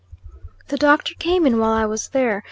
The 0.69 0.77
doctor 0.77 1.13
came 1.13 1.45
in 1.45 1.59
while 1.59 1.73
I 1.73 1.85
was 1.85 2.07
there. 2.09 2.39